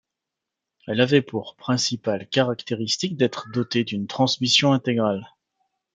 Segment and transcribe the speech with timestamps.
[0.87, 5.27] Elle avait pour principale caractéristique d'être dotée d'une Transmission intégrale.